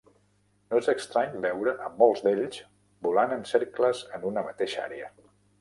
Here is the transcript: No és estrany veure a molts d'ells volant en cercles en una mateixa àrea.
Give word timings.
No 0.71 0.79
és 0.83 0.87
estrany 0.93 1.35
veure 1.43 1.75
a 1.89 1.91
molts 1.99 2.25
d'ells 2.29 2.59
volant 3.09 3.37
en 3.39 3.47
cercles 3.53 4.05
en 4.19 4.29
una 4.31 4.49
mateixa 4.49 4.85
àrea. 4.91 5.17